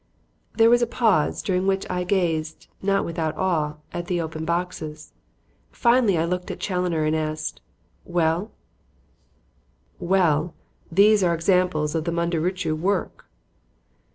[0.57, 5.13] ""There was a pause, during which I gazed, not without awe, at the open boxes.
[5.71, 7.61] Finally I looked at Challoner and asked,
[8.03, 8.49] "Well?"
[9.99, 10.55] "Well,
[10.91, 13.27] these are examples of the Mundurucú work."